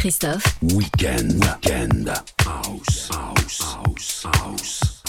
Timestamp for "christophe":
0.00-0.56